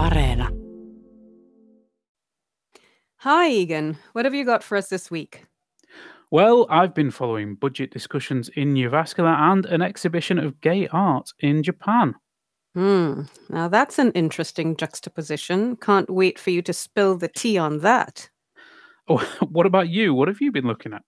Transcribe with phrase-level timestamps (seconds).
[0.00, 0.48] Areena.
[3.16, 3.98] Hi, Egan.
[4.12, 5.44] What have you got for us this week?
[6.30, 11.62] Well, I've been following budget discussions in Jyväskylä and an exhibition of gay art in
[11.62, 12.14] Japan.
[12.74, 13.22] Hmm.
[13.50, 15.76] Now that's an interesting juxtaposition.
[15.76, 18.30] Can't wait for you to spill the tea on that.
[19.06, 19.18] Oh,
[19.50, 20.14] what about you?
[20.14, 21.02] What have you been looking at?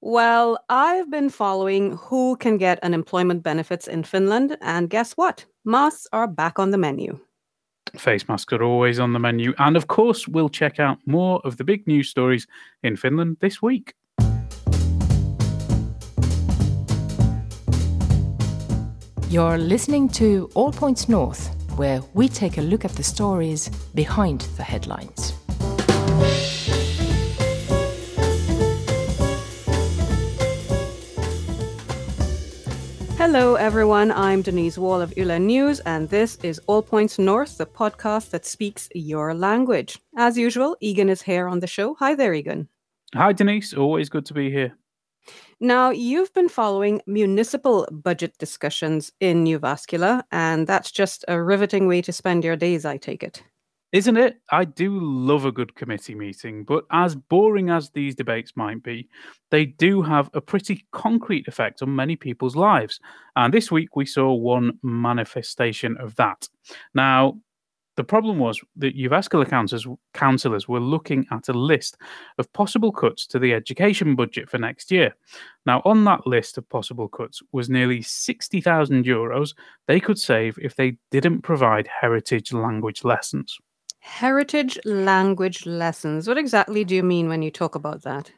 [0.00, 5.46] Well, I've been following who can get unemployment benefits in Finland, and guess what?
[5.64, 7.20] Masks are back on the menu.
[7.98, 9.54] Face masks are always on the menu.
[9.58, 12.46] And of course, we'll check out more of the big news stories
[12.82, 13.94] in Finland this week.
[19.28, 24.42] You're listening to All Points North, where we take a look at the stories behind
[24.56, 25.35] the headlines.
[33.28, 34.12] Hello, everyone.
[34.12, 38.46] I'm Denise Wall of Yle News, and this is All Points North, the podcast that
[38.46, 39.98] speaks your language.
[40.16, 41.96] As usual, Egan is here on the show.
[41.98, 42.68] Hi there, Egan.
[43.14, 43.74] Hi, Denise.
[43.74, 44.78] Always good to be here.
[45.58, 52.02] Now, you've been following municipal budget discussions in Jyväskylä, and that's just a riveting way
[52.02, 53.42] to spend your days, I take it.
[53.92, 54.40] Isn't it?
[54.50, 59.08] I do love a good committee meeting, but as boring as these debates might be,
[59.50, 62.98] they do have a pretty concrete effect on many people's lives.
[63.36, 66.48] And this week we saw one manifestation of that.
[66.94, 67.38] Now,
[67.96, 71.96] the problem was that Jyväskylä councillors, councillors were looking at a list
[72.38, 75.14] of possible cuts to the education budget for next year.
[75.64, 79.54] Now, on that list of possible cuts was nearly 60,000 euros
[79.86, 83.58] they could save if they didn't provide heritage language lessons.
[84.06, 86.26] Heritage language lessons.
[86.28, 88.32] What exactly do you mean when you talk about that?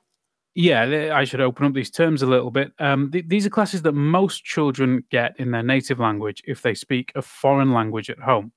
[0.54, 2.72] Yeah, I should open up these terms a little bit.
[2.80, 6.74] Um, th- these are classes that most children get in their native language if they
[6.74, 8.52] speak a foreign language at home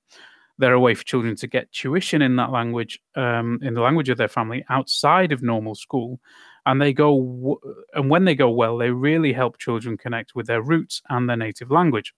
[0.62, 4.10] they're a way for children to get tuition in that language, um, in the language
[4.10, 6.20] of their family, outside of normal school.
[6.68, 7.60] And they go, w-
[7.94, 11.36] and when they go well, they really help children connect with their roots and their
[11.36, 12.14] native language.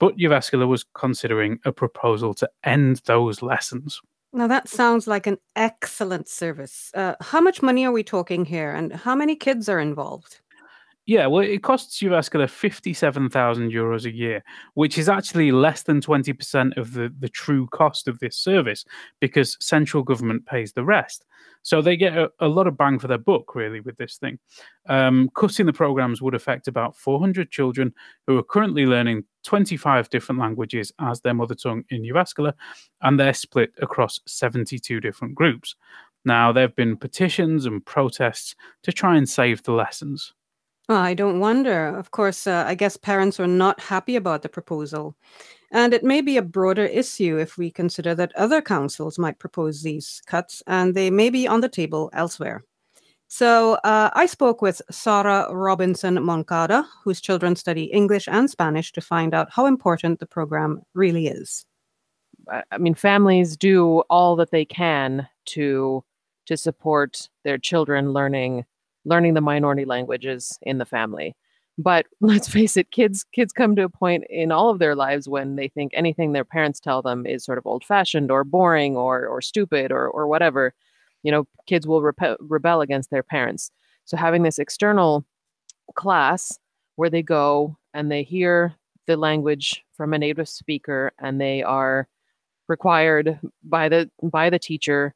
[0.00, 4.00] But Jyväskylä was considering a proposal to end those lessons.
[4.32, 6.90] Now, that sounds like an excellent service.
[6.94, 10.40] Uh, how much money are we talking here, and how many kids are involved?
[11.08, 14.42] Yeah, well, it costs Jyväskylä 57,000 euros a year,
[14.74, 18.84] which is actually less than 20% of the, the true cost of this service
[19.18, 21.24] because central government pays the rest.
[21.62, 24.38] So they get a, a lot of bang for their buck, really, with this thing.
[24.86, 27.94] Um, cutting the programs would affect about 400 children
[28.26, 32.52] who are currently learning 25 different languages as their mother tongue in Jyväskylä,
[33.00, 35.74] and they're split across 72 different groups.
[36.26, 40.34] Now, there have been petitions and protests to try and save the lessons.
[40.88, 41.86] I don't wonder.
[41.88, 45.14] Of course, uh, I guess parents are not happy about the proposal.
[45.70, 49.82] And it may be a broader issue if we consider that other councils might propose
[49.82, 52.64] these cuts and they may be on the table elsewhere.
[53.30, 59.02] So uh, I spoke with Sarah Robinson Moncada, whose children study English and Spanish, to
[59.02, 61.66] find out how important the program really is.
[62.70, 66.02] I mean, families do all that they can to
[66.46, 68.64] to support their children learning
[69.08, 71.34] learning the minority languages in the family.
[71.78, 75.28] But let's face it kids kids come to a point in all of their lives
[75.28, 78.96] when they think anything their parents tell them is sort of old fashioned or boring
[78.96, 80.74] or or stupid or or whatever.
[81.22, 83.70] You know kids will rep- rebel against their parents.
[84.04, 85.24] So having this external
[85.94, 86.58] class
[86.96, 88.74] where they go and they hear
[89.06, 92.08] the language from a native speaker and they are
[92.68, 95.14] required by the by the teacher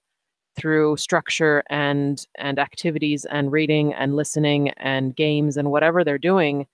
[0.56, 6.66] through structure and and activities and reading and listening and games and whatever they're doing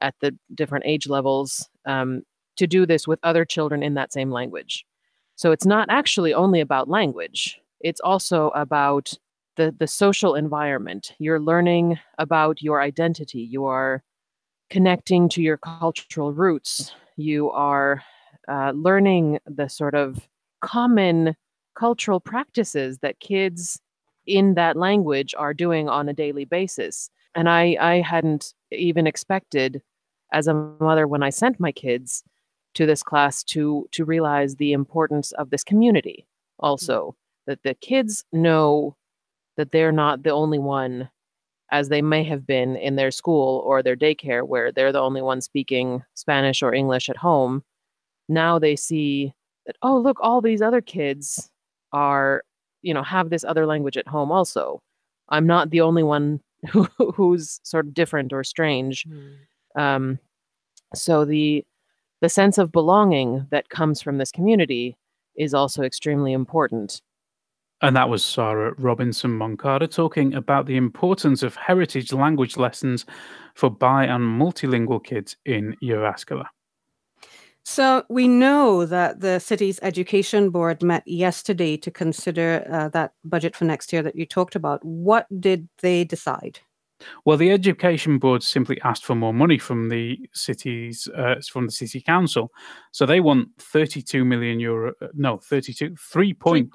[0.00, 2.22] at the different age levels um,
[2.56, 4.84] to do this with other children in that same language.
[5.36, 9.12] So it's not actually only about language it's also about
[9.56, 11.12] the the social environment.
[11.18, 13.40] You're learning about your identity.
[13.40, 14.02] You are
[14.70, 16.92] connecting to your cultural roots.
[17.16, 18.02] You are
[18.48, 20.26] uh, learning the sort of
[20.62, 21.36] common
[21.74, 23.80] cultural practices that kids
[24.26, 27.10] in that language are doing on a daily basis.
[27.34, 29.82] And I, I hadn't even expected
[30.32, 32.24] as a mother when I sent my kids
[32.74, 36.66] to this class to to realize the importance of this community mm-hmm.
[36.66, 37.16] also
[37.46, 38.96] that the kids know
[39.56, 41.08] that they're not the only one
[41.70, 45.22] as they may have been in their school or their daycare where they're the only
[45.22, 47.62] one speaking Spanish or English at home
[48.28, 49.32] now they see
[49.66, 51.50] that oh look all these other kids
[51.94, 52.42] are
[52.82, 54.82] you know have this other language at home also
[55.30, 59.80] i'm not the only one who, who's sort of different or strange mm.
[59.80, 60.18] um,
[60.94, 61.64] so the
[62.20, 64.96] the sense of belonging that comes from this community
[65.36, 67.02] is also extremely important.
[67.82, 73.04] And that was Sarah Robinson Moncada talking about the importance of heritage language lessons
[73.54, 76.46] for bi and multilingual kids in Jyväskylä.
[77.64, 83.56] So we know that the city's education board met yesterday to consider uh, that budget
[83.56, 84.84] for next year that you talked about.
[84.84, 86.60] What did they decide?
[87.24, 91.72] Well, the education board simply asked for more money from the city's uh, from the
[91.72, 92.52] city council,
[92.92, 94.92] so they want 32 million euro.
[95.02, 96.68] Uh, no, 32, 3.2,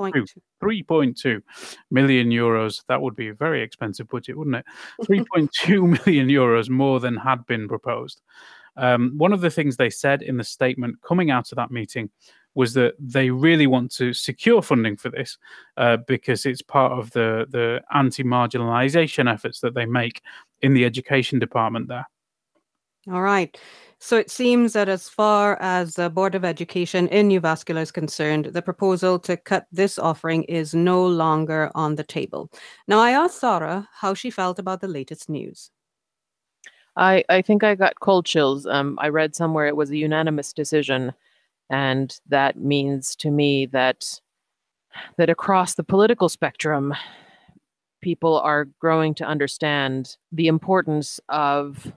[0.62, 1.41] 3.2
[1.89, 2.83] million euros.
[2.88, 4.65] That would be a very expensive budget, wouldn't it?
[5.03, 8.21] 3.2 million euros more than had been proposed.
[8.77, 12.10] Um, one of the things they said in the statement coming out of that meeting
[12.56, 15.38] was that they really want to secure funding for this
[15.77, 20.21] uh, because it's part of the the anti marginalisation efforts that they make
[20.62, 22.07] in the education department there.
[23.10, 23.57] All right.
[24.01, 28.45] So it seems that as far as the Board of Education in Jyväskylä is concerned,
[28.45, 32.50] the proposal to cut this offering is no longer on the table.
[32.88, 35.72] Now, I asked Sarah how she felt about the latest news.
[36.95, 38.65] I, I think I got cold chills.
[38.65, 41.13] Um, I read somewhere it was a unanimous decision
[41.69, 44.19] and that means to me that
[45.18, 46.94] that across the political spectrum
[48.01, 51.91] people are growing to understand the importance of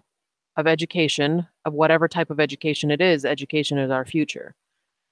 [0.56, 4.54] of education of whatever type of education it is education is our future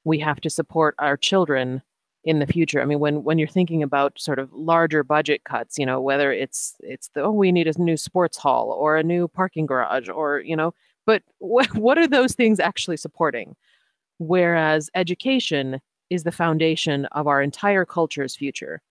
[0.04, 1.82] we have to support our children
[2.24, 5.78] in the future i mean when when you're thinking about sort of larger budget cuts
[5.78, 9.02] you know whether it's it's the oh we need a new sports hall or a
[9.02, 10.74] new parking garage or you know
[11.06, 13.56] but what what are those things actually supporting
[14.18, 15.80] whereas education
[16.10, 18.82] is the foundation of our entire culture's future.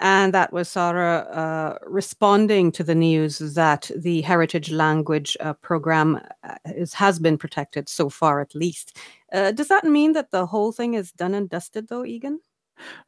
[0.00, 6.20] And that was Sarah uh, responding to the news that the heritage language uh, program
[6.42, 8.96] uh, is, has been protected so far, at least.
[9.32, 12.40] Uh, does that mean that the whole thing is done and dusted, though, Egan?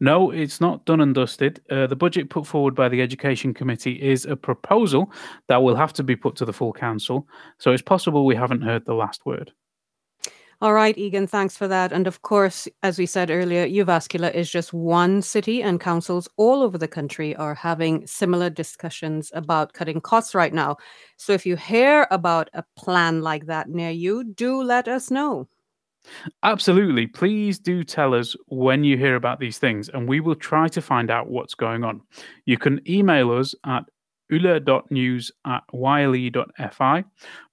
[0.00, 1.62] No, it's not done and dusted.
[1.71, 5.11] Uh, the budget put forward by the Education Committee is a proposal
[5.49, 7.27] that will have to be put to the full council.
[7.59, 9.53] So it's possible we haven't heard the last word.
[10.62, 11.93] All right, Egan, thanks for that.
[11.93, 16.62] And of course, as we said earlier, Jyväskylä is just one city, and councils all
[16.62, 20.76] over the country are having similar discussions about cutting costs right now.
[21.17, 25.49] So if you hear about a plan like that near you, do let us know.
[26.44, 27.08] Absolutely.
[27.08, 30.81] Please do tell us when you hear about these things, and we will try to
[30.81, 32.03] find out what's going on.
[32.47, 33.82] You can email us at
[34.32, 37.05] yle.news at yle.fi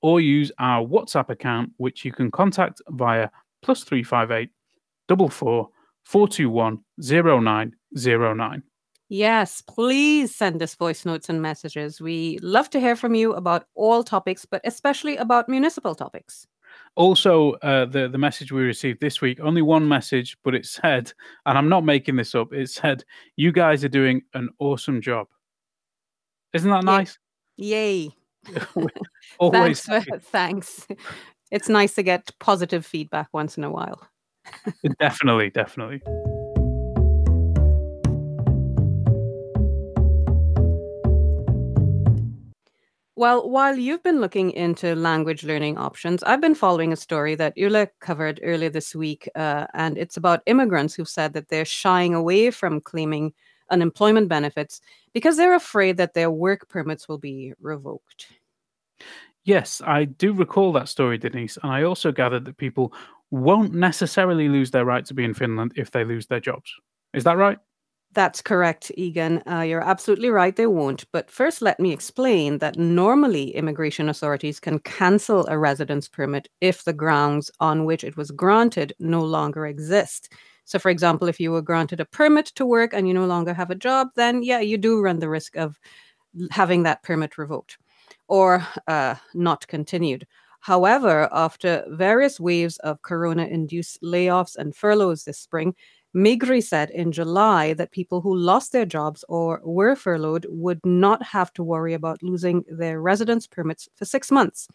[0.02, 3.30] or use our WhatsApp account, which you can contact via
[3.62, 4.50] plus 358
[5.08, 5.70] 44
[6.06, 8.64] 421 0909.
[9.12, 12.00] Yes, please send us voice notes and messages.
[12.00, 16.46] We love to hear from you about all topics, but especially about municipal topics.
[16.96, 21.12] Also, uh, the the message we received this week, only one message, but it said,
[21.48, 22.54] and I'm not making this up.
[22.54, 23.04] It said,
[23.36, 25.28] "You guys are doing an awesome job."
[26.54, 27.18] Isn't that nice?
[27.58, 28.10] Yay.
[29.40, 29.82] Always.
[29.82, 30.88] thanks, for, thanks.
[31.52, 34.08] It's nice to get positive feedback once in a while.
[35.00, 36.02] definitely, definitely.
[43.16, 47.58] Well, while you've been looking into language learning options, I've been following a story that
[47.58, 52.16] Yle covered earlier this week, uh, and it's about immigrants who've said that they're shying
[52.16, 53.34] away from claiming
[53.72, 54.82] unemployment benefits
[55.14, 58.28] because they're afraid that their work permits will be revoked.
[59.44, 62.94] Yes, I do recall that story, Denise, and I also gathered that people
[63.32, 66.74] won't necessarily lose their right to be in Finland if they lose their jobs.
[67.14, 67.58] Is that right?
[68.14, 69.44] That's correct, Egan.
[69.48, 71.06] Uh, you're absolutely right, they won't.
[71.12, 76.84] But first, let me explain that normally immigration authorities can cancel a residence permit if
[76.84, 80.34] the grounds on which it was granted no longer exist.
[80.70, 83.56] So, for example, if you were granted a permit to work and you no longer
[83.56, 85.80] have a job, then yeah, you do run the risk of
[86.52, 87.80] having that permit revoked
[88.28, 90.28] or uh, not continued.
[90.60, 95.74] However, after various waves of corona induced layoffs and furloughs this spring,
[96.16, 101.24] Migri said in July that people who lost their jobs or were furloughed would not
[101.24, 104.68] have to worry about losing their residence permits for six months.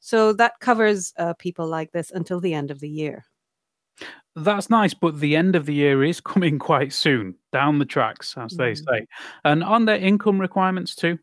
[0.00, 3.26] So that covers uh, people like this until the end of the year.
[4.34, 8.34] That's nice, but the end of the year is coming quite soon, down the tracks,
[8.36, 8.84] as they mm.
[8.84, 9.06] say.
[9.44, 11.18] And on their income requirements too?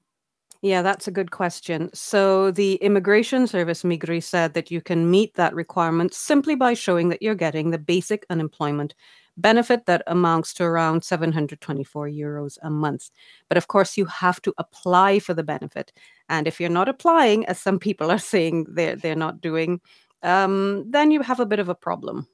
[0.62, 1.89] Yeah, that's a good question.
[1.94, 7.08] So the Immigration Service Migri said that you can meet that requirement simply by showing
[7.10, 8.94] that you're getting the basic unemployment
[9.38, 13.10] benefit that amounts to around 724 euros a month.
[13.48, 15.94] But of course, you have to apply for the benefit.
[16.28, 19.80] And if you're not applying, as some people are saying they're, they're not doing,
[20.24, 22.28] um, then you have a bit of a problem.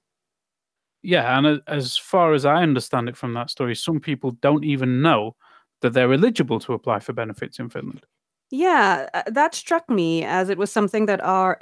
[1.06, 5.04] Yeah, and as far as I understand it from that story, some people don't even
[5.04, 5.36] know
[5.82, 8.04] that they're eligible to apply for benefits in Finland.
[8.50, 11.60] Yeah, uh, that struck me as it was something that our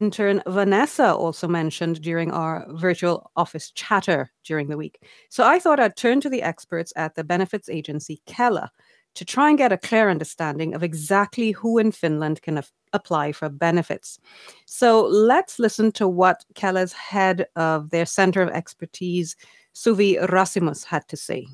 [0.00, 4.98] intern Vanessa also mentioned during our virtual office chatter during the week.
[5.28, 8.68] So I thought I'd turn to the experts at the benefits agency Kela
[9.14, 13.32] to try and get a clear understanding of exactly who in Finland can af- apply
[13.32, 14.18] for benefits.
[14.66, 19.36] So let's listen to what Kela's head of their Center of Expertise,
[19.74, 21.46] Suvi Rasimus, had to say.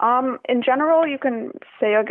[0.00, 2.02] Um, in general, you can say uh,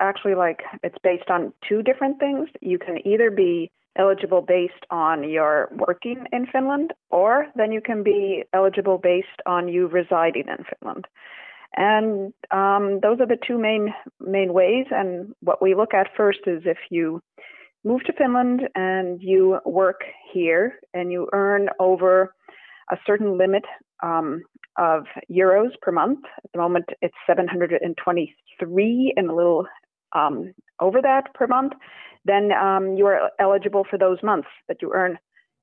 [0.00, 2.48] actually like it's based on two different things.
[2.60, 8.02] You can either be eligible based on your working in Finland, or then you can
[8.02, 11.06] be eligible based on you residing in Finland.
[11.76, 14.86] And um, those are the two main main ways.
[14.90, 17.20] And what we look at first is if you
[17.84, 20.02] move to Finland and you work
[20.32, 22.34] here and you earn over
[22.90, 23.64] a certain limit
[24.02, 24.42] um,
[24.78, 26.20] of euros per month.
[26.44, 29.66] At the moment, it's 723 and a little
[30.14, 31.72] um, over that per month.
[32.24, 35.18] Then um, you are eligible for those months that you earn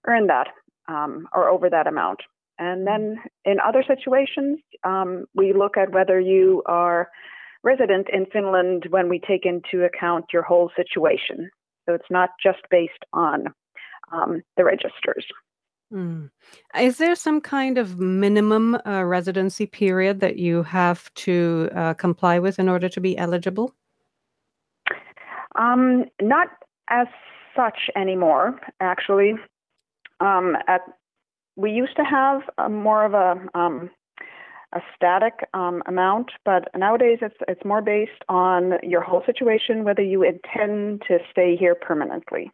[0.08, 0.48] earn that
[0.88, 2.22] um, or over that amount.
[2.62, 7.10] And then in other situations, um, we look at whether you are
[7.64, 11.50] resident in Finland when we take into account your whole situation.
[11.86, 13.48] So it's not just based on
[14.12, 15.26] um, the registers.
[15.92, 16.30] Mm.
[16.80, 22.38] Is there some kind of minimum uh, residency period that you have to uh, comply
[22.38, 23.74] with in order to be eligible?
[25.56, 26.48] Um, not
[26.92, 27.08] as
[27.56, 29.34] such anymore, actually.
[30.20, 30.82] Um, at
[31.56, 33.90] we used to have a, more of a um,
[34.74, 40.02] a static um, amount, but nowadays it's it's more based on your whole situation, whether
[40.02, 42.52] you intend to stay here permanently.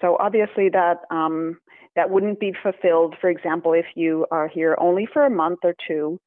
[0.00, 1.58] So obviously that um,
[1.94, 5.74] that wouldn't be fulfilled, for example, if you are here only for a month or
[5.86, 6.18] two.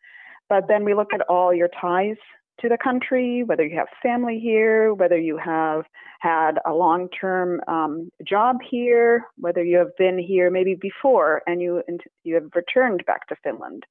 [0.47, 2.17] But then we look at all your ties
[2.61, 5.83] to the country, whether you have family here, whether you have
[6.19, 11.61] had a long term um, job here, whether you have been here maybe before and
[11.61, 11.81] you,
[12.23, 13.83] you have returned back to Finland.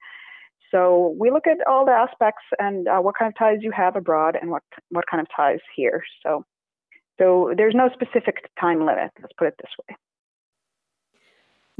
[0.70, 3.96] So we look at all the aspects and uh, what kind of ties you have
[3.96, 6.02] abroad and what, what kind of ties here.
[6.22, 6.44] So,
[7.18, 9.96] so there's no specific time limit, let's put it this way.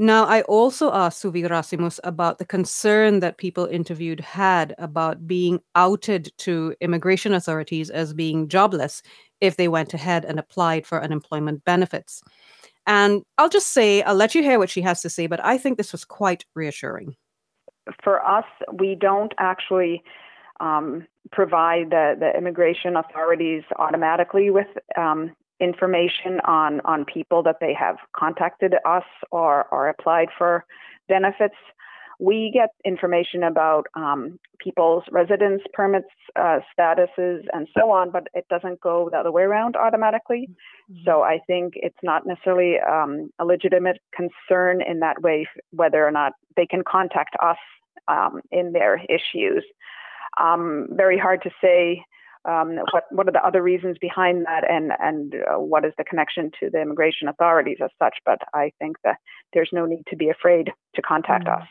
[0.01, 5.59] Now, I also asked Suvi Rasimus about the concern that people interviewed had about being
[5.75, 9.03] outed to immigration authorities as being jobless
[9.41, 12.23] if they went ahead and applied for unemployment benefits.
[12.87, 15.57] And I'll just say, I'll let you hear what she has to say, but I
[15.57, 17.17] think this was quite reassuring.
[18.01, 20.01] For us, we don't actually
[20.61, 27.73] um, provide the, the immigration authorities automatically with um, information on on people that they
[27.73, 30.65] have contacted us or or applied for
[31.07, 31.55] benefits.
[32.21, 38.45] We get information about um, people's residence permits, uh, statuses, and so on, but it
[38.49, 40.49] doesn't go the other way around automatically.
[40.91, 41.03] Mm-hmm.
[41.05, 46.11] So I think it's not necessarily um, a legitimate concern in that way whether or
[46.11, 47.57] not they can contact us
[48.09, 49.63] um, in their issues.
[50.39, 52.03] Um, very hard to say
[52.45, 56.03] um, what what are the other reasons behind that, and and uh, what is the
[56.03, 58.17] connection to the immigration authorities as such?
[58.25, 59.17] But I think that
[59.53, 61.61] there's no need to be afraid to contact mm.
[61.61, 61.67] us.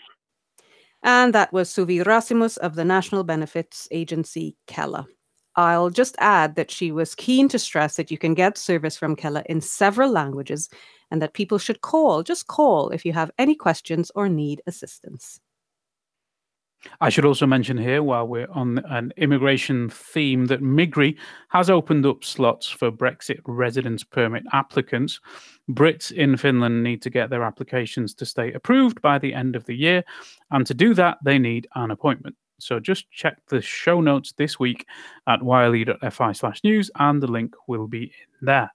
[1.02, 5.06] And that was Suvi Rasimus of the National Benefits Agency, Kela.
[5.54, 9.16] I'll just add that she was keen to stress that you can get service from
[9.16, 10.68] Kela in several languages
[11.10, 15.40] and that people should call, just call if you have any questions or need assistance.
[17.00, 21.16] I should also mention here, while we're on an immigration theme, that Migri
[21.48, 25.20] has opened up slots for Brexit residence permit applicants.
[25.70, 29.64] Brits in Finland need to get their applications to stay approved by the end of
[29.64, 30.04] the year,
[30.50, 32.36] and to do that, they need an appointment.
[32.60, 34.86] So just check the show notes this week
[35.26, 38.70] at yle.fi slash news, and the link will be in there.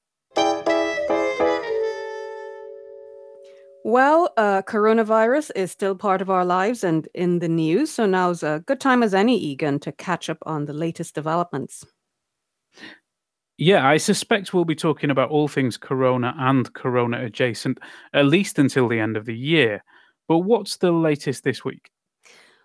[3.86, 8.42] Well, uh, coronavirus is still part of our lives and in the news, so now's
[8.42, 11.86] a good time as any, Egan, to catch up on the latest developments.
[13.58, 17.78] Yeah, I suspect we'll be talking about all things corona and corona adjacent,
[18.14, 19.84] at least until the end of the year.
[20.30, 21.92] But what's the latest this week?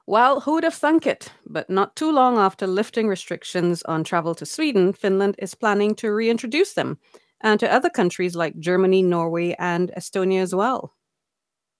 [0.06, 1.32] Well, who'd have thunk it?
[1.44, 6.12] But not too long after lifting restrictions on travel to Sweden, Finland is planning to
[6.12, 6.98] reintroduce them,
[7.40, 10.94] and to other countries like Germany, Norway, and Estonia as well.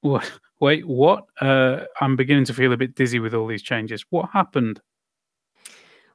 [0.01, 1.25] What wait, what?
[1.41, 4.05] Uh, I'm beginning to feel a bit dizzy with all these changes.
[4.11, 4.81] What happened?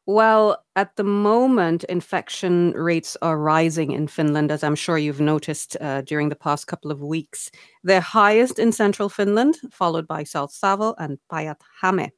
[0.06, 5.78] Well, at the moment, infection rates are rising in Finland, as I'm sure you've noticed
[5.80, 7.50] uh, during the past couple of weeks.
[7.86, 12.10] They're highest in central Finland, followed by South Savo and Päijät-Häme.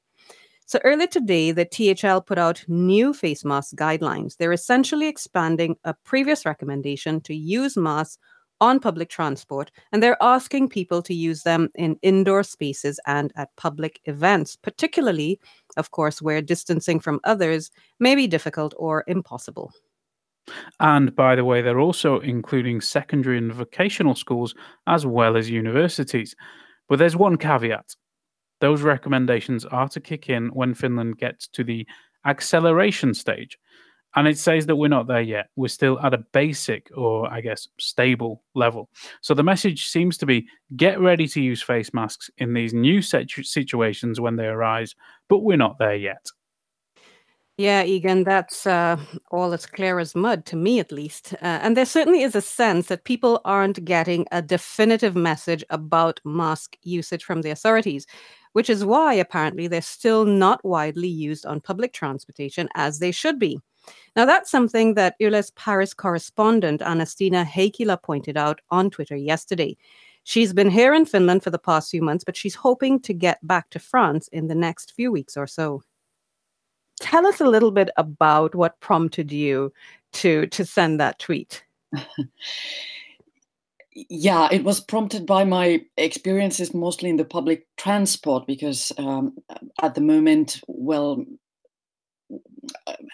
[0.65, 4.37] So earlier today, the THL put out new face mask guidelines.
[4.37, 8.17] They're essentially expanding a previous recommendation to use masks
[8.61, 13.55] on public transport, and they're asking people to use them in indoor spaces and at
[13.55, 15.39] public events, particularly,
[15.77, 19.71] of course, where distancing from others may be difficult or impossible.
[20.79, 24.53] And by the way, they're also including secondary and vocational schools
[24.87, 26.35] as well as universities.
[26.87, 27.95] But there's one caveat
[28.61, 31.85] those recommendations are to kick in when Finland gets to the
[32.25, 33.57] acceleration stage.
[34.15, 35.49] And it says that we're not there yet.
[35.55, 38.89] We're still at a basic or, I guess, stable level.
[39.21, 43.01] So the message seems to be get ready to use face masks in these new
[43.01, 44.95] situations when they arise,
[45.27, 46.25] but we're not there yet.
[47.57, 48.97] Yeah, Egan, that's uh,
[49.31, 51.33] all as clear as mud, to me at least.
[51.35, 56.19] Uh, and there certainly is a sense that people aren't getting a definitive message about
[56.25, 58.07] mask usage from the authorities
[58.55, 63.37] which is why apparently they're still not widely used on public transportation as they should
[63.37, 63.59] be.
[64.15, 69.75] Now, that's something that Yle's Paris correspondent Anna-Stina Heikkilä, pointed out on Twitter yesterday.
[70.23, 73.37] She's been here in Finland for the past few months, but she's hoping to get
[73.43, 75.83] back to France in the next few weeks or so.
[76.99, 79.71] Tell us a little bit about what prompted you
[80.13, 81.63] to to send that tweet.
[83.95, 89.37] yeah, it was prompted by my experiences mostly in the public transport because um,
[89.81, 91.23] at the moment, well,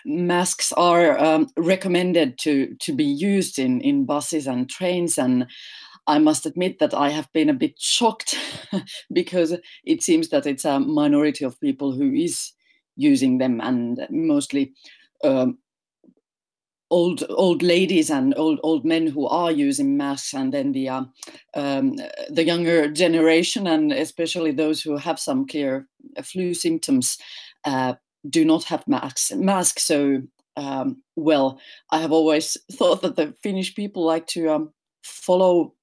[0.05, 5.47] masks are um, recommended to to be used in in buses and trains and
[6.07, 8.35] I must admit that I have been a bit shocked
[9.13, 12.51] because it seems that it's a minority of people who is
[12.95, 14.73] using them and mostly
[15.23, 15.59] um,
[16.91, 21.03] old old ladies and old old men who are using masks, and then the uh,
[21.55, 21.95] um,
[22.29, 25.87] the younger generation, and especially those who have some clear
[26.23, 27.17] flu symptoms,
[27.65, 27.93] uh,
[28.29, 29.31] do not have masks.
[29.31, 29.83] Masks.
[29.83, 30.21] So,
[30.57, 31.59] um, well,
[31.91, 35.73] I have always thought that the Finnish people like to um, follow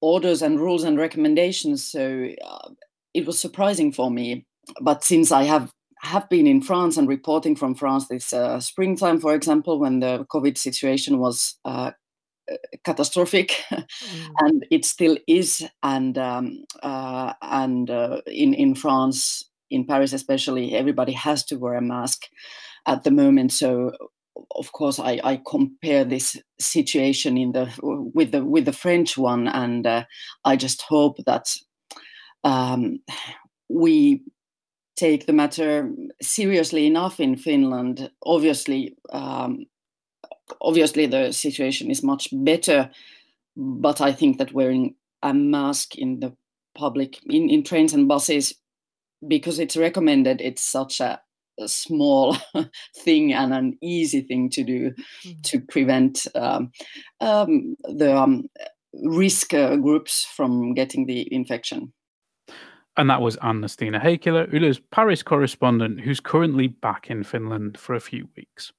[0.00, 1.90] orders and rules and recommendations.
[1.90, 2.68] So uh,
[3.14, 4.46] it was surprising for me.
[4.80, 9.18] But since I have have been in France and reporting from France this uh, springtime,
[9.18, 11.92] for example, when the COVID situation was uh,
[12.84, 13.86] catastrophic, mm.
[14.40, 15.66] and it still is.
[15.82, 21.74] And um, uh, and uh, in in France, in Paris especially, everybody has to wear
[21.74, 22.26] a mask
[22.86, 23.52] at the moment.
[23.52, 23.92] So
[24.56, 27.70] of course, I, I compare this situation in the
[28.14, 30.04] with the with the French one, and uh,
[30.44, 31.54] I just hope that
[32.42, 33.00] um,
[33.68, 34.22] we
[34.96, 35.90] take the matter
[36.22, 38.10] seriously enough in Finland.
[38.24, 39.66] Obviously, um,
[40.60, 42.90] obviously the situation is much better,
[43.56, 46.32] but I think that wearing a mask in the
[46.76, 48.52] public in, in trains and buses
[49.28, 51.20] because it's recommended it's such a,
[51.60, 52.36] a small
[52.98, 54.92] thing and an easy thing to do
[55.24, 55.42] mm.
[55.42, 56.70] to prevent um,
[57.20, 58.48] um, the um,
[59.02, 61.92] risk uh, groups from getting the infection
[62.96, 68.00] and that was Anna-Stina Heikkilä, Yle's Paris correspondent, who's currently back in Finland for a
[68.00, 68.72] few weeks.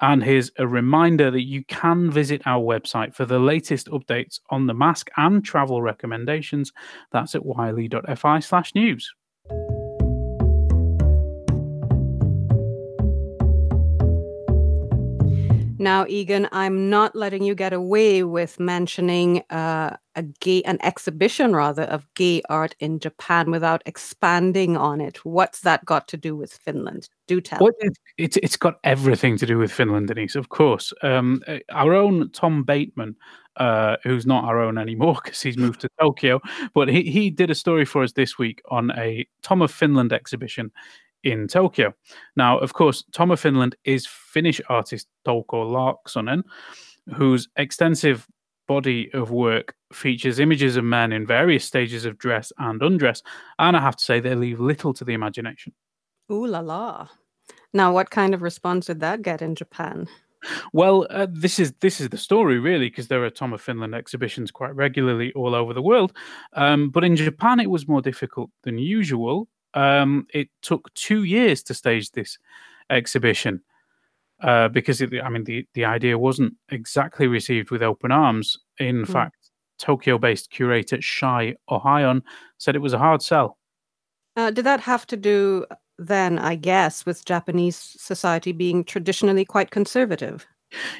[0.00, 4.66] And here's a reminder that you can visit our website for the latest updates on
[4.66, 6.72] the mask and travel recommendations.
[7.12, 9.12] That's at yle.fi slash news.
[15.84, 21.54] Now, Egan, I'm not letting you get away with mentioning uh, a gay, an exhibition
[21.54, 25.22] rather of gay art in Japan without expanding on it.
[25.26, 27.10] What's that got to do with Finland?
[27.26, 27.58] Do tell.
[27.60, 30.36] Well, it, it's it's got everything to do with Finland, Denise.
[30.36, 33.14] Of course, um, uh, our own Tom Bateman,
[33.58, 36.40] uh, who's not our own anymore because he's moved to Tokyo,
[36.72, 40.14] but he he did a story for us this week on a Tom of Finland
[40.14, 40.72] exhibition
[41.24, 41.94] in Tokyo.
[42.36, 46.42] Now, of course, Tom of Finland is Finnish artist Touko Laaksonen,
[47.14, 48.26] whose extensive
[48.66, 53.22] body of work features images of men in various stages of dress and undress,
[53.58, 55.72] and I have to say they leave little to the imagination.
[56.32, 57.08] Ooh la la!
[57.72, 60.08] Now, what kind of response did that get in Japan?
[60.72, 63.94] Well, uh, this is this is the story really, because there are Tom of Finland
[63.94, 66.12] exhibitions quite regularly all over the world.
[66.54, 71.62] Um, but in Japan, it was more difficult than usual um, it took two years
[71.64, 72.38] to stage this
[72.90, 73.60] exhibition
[74.42, 78.58] uh, because it, I mean the the idea wasn't exactly received with open arms.
[78.78, 79.08] In mm.
[79.08, 82.22] fact, Tokyo-based curator Shai Ohayon
[82.58, 83.58] said it was a hard sell.
[84.36, 85.64] Uh, did that have to do
[85.98, 90.46] then, I guess, with Japanese society being traditionally quite conservative.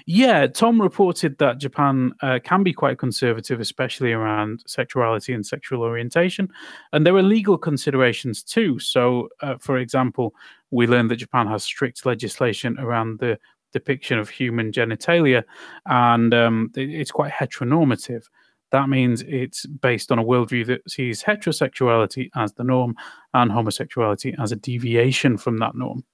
[0.06, 5.82] Yeah, Tom reported that Japan uh, can be quite conservative, especially around sexuality and sexual
[5.82, 6.48] orientation.
[6.92, 8.78] And there are legal considerations too.
[8.78, 10.34] So, uh, for example,
[10.70, 13.38] we learned that Japan has strict legislation around the
[13.72, 15.42] depiction of human genitalia,
[15.86, 18.24] and um, it's quite heteronormative.
[18.70, 22.96] That means it's based on a worldview that sees heterosexuality as the norm
[23.32, 26.04] and homosexuality as a deviation from that norm.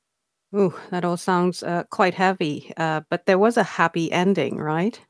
[0.55, 5.01] Ooh, that all sounds uh, quite heavy, uh, but there was a happy ending, right?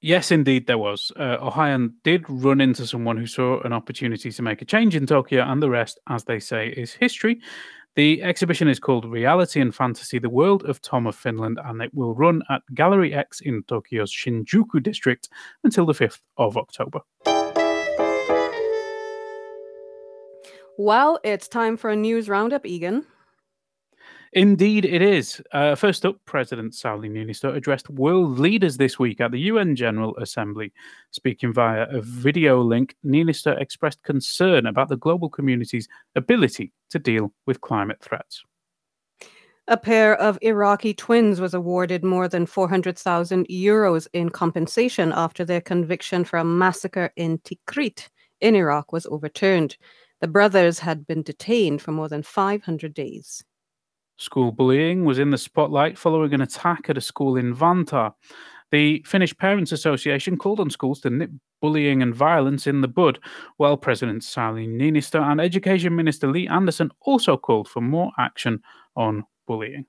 [0.00, 1.10] Yes, indeed, there was.
[1.16, 5.42] Uh, did run into someone who saw an opportunity to make a change in Tokyo,
[5.42, 7.40] and the rest, as they say, is history.
[7.96, 11.94] The exhibition is called Reality and Fantasy The World of Tom of Finland, and it
[11.94, 15.28] will run at Gallery X in Tokyo's Shinjuku district
[15.62, 17.00] until the 5th of October.
[20.76, 23.06] Well, it's time for a news roundup, Egan.
[24.34, 25.40] Indeed, it is.
[25.52, 30.16] Uh, first up, President Sauli Niinistö addressed world leaders this week at the UN General
[30.16, 30.72] Assembly.
[31.12, 37.32] Speaking via a video link, Niinistö expressed concern about the global community's ability to deal
[37.46, 38.42] with climate threats.
[39.68, 45.60] A pair of Iraqi twins was awarded more than 400,000 euros in compensation after their
[45.60, 48.08] conviction for a massacre in Tikrit
[48.40, 49.76] in Iraq was overturned.
[50.20, 53.44] The brothers had been detained for more than 500 days.
[54.16, 58.12] School bullying was in the spotlight following an attack at a school in Vantaa.
[58.70, 63.18] The Finnish Parents Association called on schools to nip bullying and violence in the bud,
[63.56, 68.60] while President Sauli Niinistö and Education Minister Li Andersson also called for more action
[68.96, 69.86] on bullying.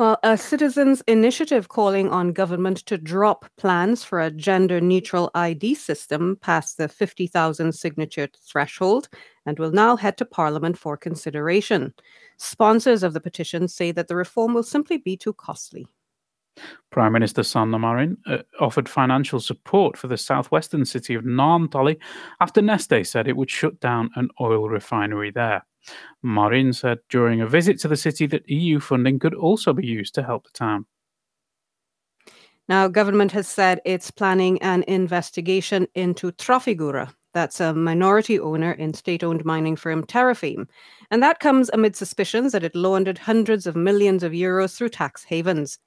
[0.00, 5.74] Well, a citizens' initiative calling on government to drop plans for a gender neutral ID
[5.74, 9.10] system passed the 50,000 signature threshold
[9.44, 11.92] and will now head to Parliament for consideration.
[12.38, 15.86] Sponsors of the petition say that the reform will simply be too costly.
[16.90, 21.98] Prime Minister Sanna Marin uh, offered financial support for the southwestern city of Naantali
[22.40, 25.62] after Neste said it would shut down an oil refinery there.
[26.22, 30.14] Marin said during a visit to the city that EU funding could also be used
[30.14, 30.86] to help the town.
[32.68, 37.12] Now, government has said it's planning an investigation into Trafigura.
[37.32, 40.68] That's a minority owner in state owned mining firm Terrafame.
[41.10, 45.24] And that comes amid suspicions that it laundered hundreds of millions of euros through tax
[45.24, 45.78] havens.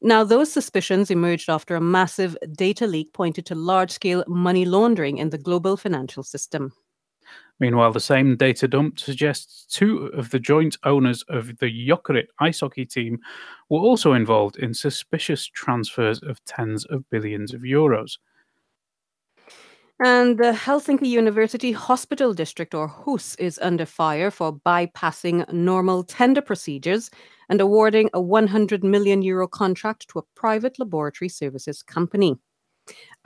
[0.00, 5.18] Now, those suspicions emerged after a massive data leak pointed to large scale money laundering
[5.18, 6.72] in the global financial system.
[7.60, 12.60] Meanwhile, the same data dump suggests two of the joint owners of the Jokerit ice
[12.60, 13.18] hockey team
[13.68, 18.18] were also involved in suspicious transfers of tens of billions of euros.
[20.00, 26.40] And the Helsinki University Hospital District, or HUS, is under fire for bypassing normal tender
[26.40, 27.10] procedures
[27.48, 32.38] and awarding a 100 million euro contract to a private laboratory services company.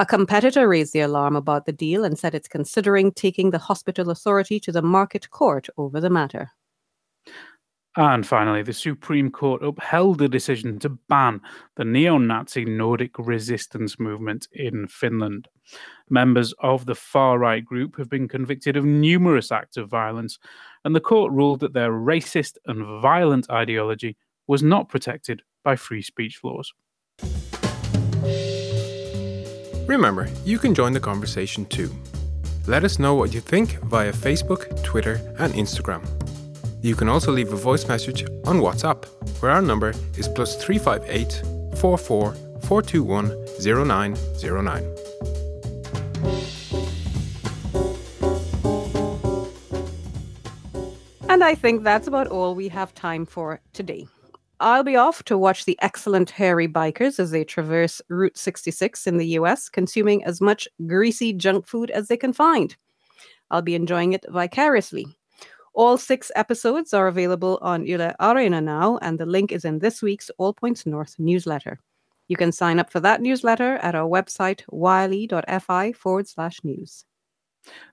[0.03, 4.11] A competitor raised the alarm about the deal and said it's considering taking the hospital
[4.11, 6.51] authority to the market court over the matter.
[7.97, 11.41] And finally, the Supreme Court upheld the decision to ban
[11.77, 15.47] the neo Nazi Nordic resistance movement in Finland.
[16.11, 20.37] Members of the far right group have been convicted of numerous acts of violence,
[20.85, 24.17] and the court ruled that their racist and violent ideology
[24.49, 26.73] was not protected by free speech laws.
[29.87, 31.90] Remember, you can join the conversation too.
[32.66, 36.07] Let us know what you think via Facebook, Twitter, and Instagram.
[36.83, 39.07] You can also leave a voice message on WhatsApp,
[39.40, 41.42] where our number is plus 358
[41.79, 44.87] 44 421 0909.
[51.29, 54.07] And I think that's about all we have time for today.
[54.62, 59.16] I'll be off to watch the excellent hairy bikers as they traverse Route 66 in
[59.16, 62.77] the US, consuming as much greasy junk food as they can find.
[63.51, 65.07] I'll be enjoying it vicariously.
[65.75, 70.01] All six episodes are available on Yle Areena now, and the link is in this
[70.01, 71.81] week's All Points North newsletter.
[72.29, 77.05] You can sign up for that newsletter at our website, yle.fi forward slash news.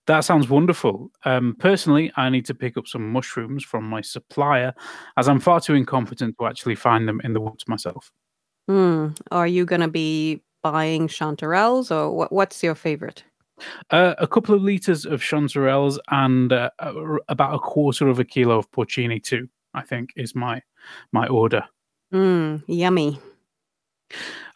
[0.08, 1.12] That sounds wonderful.
[1.26, 4.74] Um, personally, I need to pick up some mushrooms from my supplier
[5.18, 8.12] as I'm far too incompetent to actually find them in the woods myself.
[8.68, 9.10] Hmm.
[9.32, 13.24] Are you going to be buying chanterelles or what, what's your favorite?
[13.90, 16.70] Uh, a couple of liters of chanterelles and uh,
[17.28, 19.50] about a quarter of a kilo of porcini too.
[19.74, 20.62] I think is my
[21.12, 21.64] my order.
[22.12, 22.58] Hmm.
[22.68, 23.20] yummy.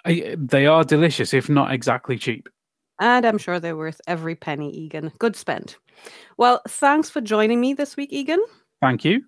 [0.06, 2.49] I, they are delicious, if not exactly cheap.
[3.04, 5.12] And I'm sure they're worth every penny, Egan.
[5.20, 5.76] Good spend.
[6.38, 8.39] Well, thanks for joining me this week, Egan.
[8.82, 9.22] Thank you.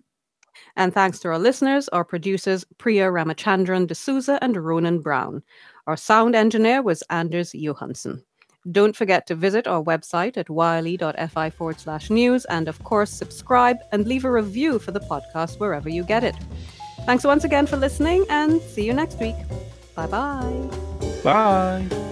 [0.77, 5.43] And thanks to our listeners, our producers, Priya Ramachandran D'Souza and Ronan Brown.
[5.88, 8.23] Our sound engineer was Anders Johansson.
[8.71, 13.77] Don't forget to visit our website at yle.fi forward slash news and, of course, subscribe
[13.91, 16.35] and leave a review for the podcast wherever you get it.
[17.05, 19.35] Thanks once again for listening and see you next week.
[19.95, 20.69] Bye bye.
[21.25, 22.11] Bye.